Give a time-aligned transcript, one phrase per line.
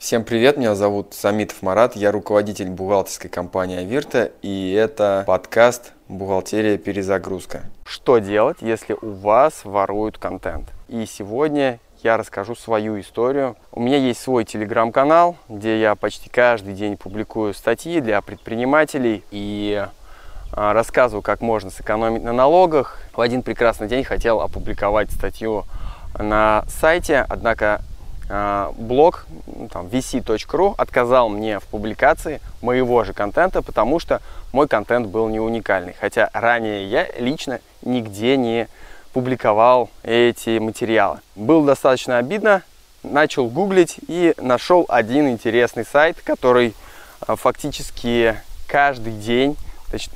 [0.00, 6.78] Всем привет, меня зовут Самитов Марат, я руководитель бухгалтерской компании Авирта, и это подкаст «Бухгалтерия.
[6.78, 7.64] Перезагрузка».
[7.84, 10.70] Что делать, если у вас воруют контент?
[10.88, 13.56] И сегодня я расскажу свою историю.
[13.72, 19.86] У меня есть свой телеграм-канал, где я почти каждый день публикую статьи для предпринимателей и
[20.50, 22.96] а, рассказываю, как можно сэкономить на налогах.
[23.14, 25.66] В один прекрасный день хотел опубликовать статью
[26.18, 27.82] на сайте, однако
[28.78, 34.20] блог ну, там, vc.ru отказал мне в публикации моего же контента, потому что
[34.52, 35.96] мой контент был не уникальный.
[35.98, 38.68] Хотя ранее я лично нигде не
[39.12, 41.18] публиковал эти материалы.
[41.34, 42.62] Было достаточно обидно,
[43.02, 46.74] начал гуглить и нашел один интересный сайт, который
[47.20, 48.36] а, фактически
[48.66, 49.56] каждый день,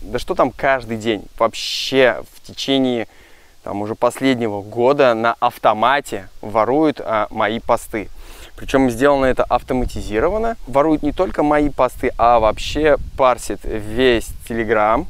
[0.00, 3.06] да что там каждый день, вообще в течение
[3.62, 8.08] там уже последнего года на автомате воруют а, мои посты.
[8.56, 10.56] Причем сделано это автоматизированно.
[10.66, 15.06] Воруют не только мои посты, а вообще парсит весь Telegram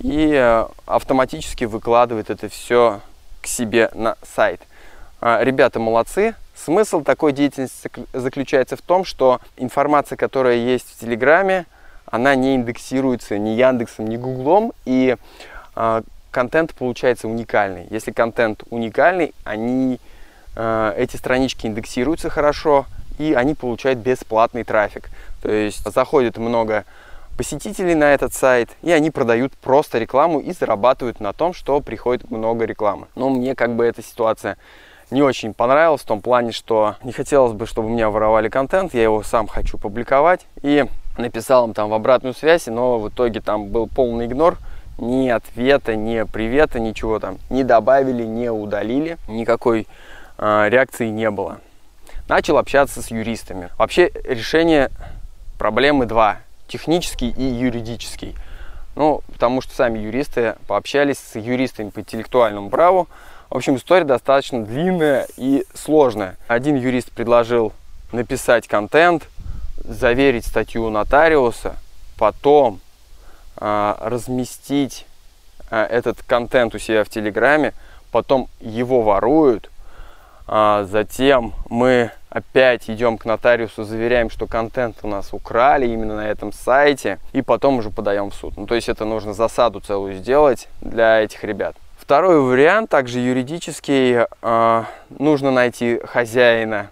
[0.00, 3.00] и а, автоматически выкладывает это все
[3.40, 4.60] к себе на сайт.
[5.20, 6.34] А, ребята молодцы.
[6.54, 11.66] Смысл такой деятельности заключается в том, что информация, которая есть в Телеграме,
[12.06, 15.16] она не индексируется ни Яндексом, ни Гуглом, и
[15.74, 17.86] а, контент получается уникальный.
[17.90, 20.00] Если контент уникальный, они,
[20.56, 22.86] э, эти странички индексируются хорошо,
[23.18, 25.10] и они получают бесплатный трафик.
[25.42, 26.84] То есть заходит много
[27.36, 32.30] посетителей на этот сайт, и они продают просто рекламу и зарабатывают на том, что приходит
[32.30, 33.06] много рекламы.
[33.14, 34.56] Но мне как бы эта ситуация
[35.10, 38.92] не очень понравилась в том плане, что не хотелось бы, чтобы у меня воровали контент,
[38.92, 40.84] я его сам хочу публиковать, и
[41.16, 44.58] написал им там в обратную связь, но в итоге там был полный игнор,
[44.98, 49.86] ни ответа, ни привета, ничего там не добавили, не удалили, никакой
[50.36, 51.60] э, реакции не было.
[52.28, 53.70] Начал общаться с юристами.
[53.78, 54.90] Вообще решение
[55.58, 58.34] проблемы два, технический и юридический.
[58.96, 63.08] Ну, потому что сами юристы пообщались с юристами по интеллектуальному праву.
[63.48, 66.36] В общем, история достаточно длинная и сложная.
[66.48, 67.72] Один юрист предложил
[68.12, 69.28] написать контент,
[69.78, 71.76] заверить статью нотариуса,
[72.18, 72.80] потом
[73.60, 75.06] разместить
[75.70, 77.74] а, этот контент у себя в Телеграме,
[78.10, 79.70] потом его воруют,
[80.46, 86.28] а, затем мы опять идем к нотариусу, заверяем, что контент у нас украли именно на
[86.28, 88.56] этом сайте, и потом уже подаем в суд.
[88.56, 91.76] Ну, то есть это нужно засаду целую сделать для этих ребят.
[91.98, 94.24] Второй вариант, также юридический,
[95.10, 96.90] нужно найти хозяина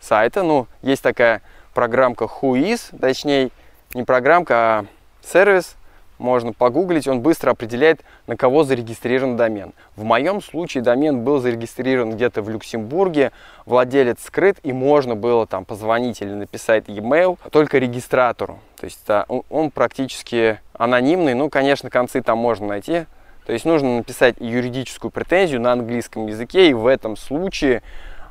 [0.00, 0.42] сайта.
[0.42, 3.50] Ну, есть такая программка Whois, точнее,
[3.94, 4.84] не программка, а
[5.22, 5.76] сервис,
[6.20, 9.72] можно погуглить, он быстро определяет, на кого зарегистрирован домен.
[9.96, 13.32] В моем случае домен был зарегистрирован где-то в Люксембурге,
[13.66, 18.60] владелец скрыт, и можно было там позвонить или написать e-mail только регистратору.
[18.78, 19.00] То есть
[19.48, 23.06] он, практически анонимный, ну, конечно, концы там можно найти.
[23.46, 27.82] То есть нужно написать юридическую претензию на английском языке, и в этом случае,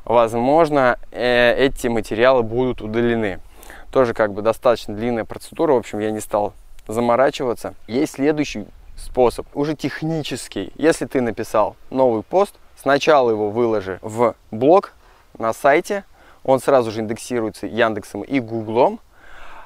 [0.04, 3.40] возможно, э, эти материалы будут удалены.
[3.92, 6.54] Тоже как бы достаточно длинная процедура, в общем, я не стал
[6.86, 7.74] заморачиваться.
[7.86, 10.72] Есть следующий способ, уже технический.
[10.76, 14.92] Если ты написал новый пост, сначала его выложи в блог
[15.38, 16.04] на сайте,
[16.44, 19.00] он сразу же индексируется Яндексом и Гуглом,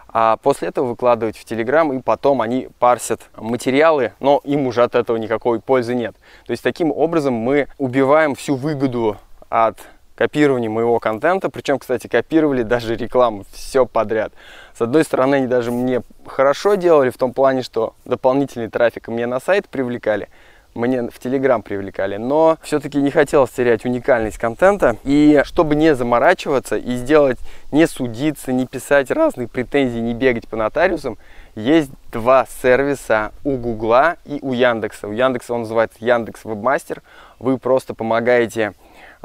[0.08, 4.94] а после этого выкладывать в Телеграм, и потом они парсят материалы, но им уже от
[4.94, 6.14] этого никакой пользы нет.
[6.46, 9.16] То есть таким образом мы убиваем всю выгоду
[9.48, 9.78] от
[10.14, 11.50] копировании моего контента.
[11.50, 14.32] Причем, кстати, копировали даже рекламу, все подряд.
[14.76, 19.26] С одной стороны, они даже мне хорошо делали в том плане, что дополнительный трафик мне
[19.26, 20.28] на сайт привлекали,
[20.74, 24.96] мне в Телеграм привлекали, но все-таки не хотелось терять уникальность контента.
[25.04, 27.38] И чтобы не заморачиваться и сделать,
[27.70, 31.16] не судиться, не писать разные претензии, не бегать по нотариусам,
[31.54, 35.06] есть два сервиса у Гугла и у Яндекса.
[35.06, 37.02] У Яндекса он называется Яндекс Вебмастер.
[37.38, 38.74] Вы просто помогаете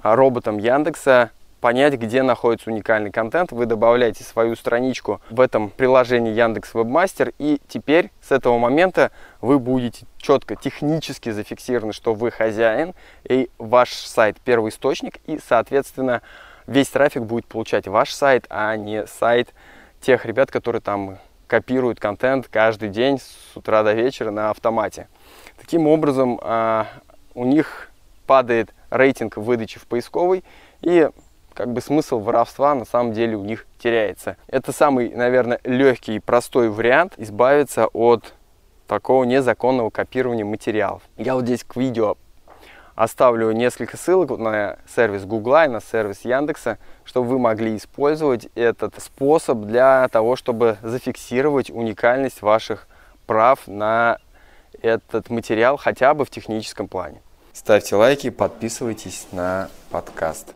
[0.04, 3.52] роботам Яндекса понять, где находится уникальный контент.
[3.52, 9.12] Вы добавляете свою страничку в этом приложении Яндекс Вебмастер, и теперь с этого момента
[9.42, 12.94] вы будете четко технически зафиксированы, что вы хозяин,
[13.24, 16.22] и ваш сайт первый источник, и, соответственно,
[16.68, 19.50] весь трафик будет получать ваш сайт, а не сайт
[20.02, 21.18] тех ребят, которые там
[21.48, 25.08] копируют контент каждый день с утра до вечера на автомате.
[25.60, 26.88] Таким образом, а,
[27.34, 27.90] у них
[28.28, 30.44] падает рейтинг выдачи в поисковой,
[30.82, 31.10] и
[31.54, 34.38] как бы смысл воровства на самом деле у них теряется.
[34.48, 38.34] Это самый, наверное, легкий и простой вариант избавиться от
[38.88, 41.02] такого незаконного копирования материалов.
[41.18, 42.18] Я вот здесь к видео
[43.00, 49.02] Оставлю несколько ссылок на сервис Гугла и на сервис Яндекса, чтобы вы могли использовать этот
[49.02, 52.90] способ для того, чтобы зафиксировать уникальность ваших
[53.26, 54.18] прав на
[54.82, 57.22] этот материал хотя бы в техническом плане.
[57.54, 60.54] Ставьте лайки, подписывайтесь на подкаст.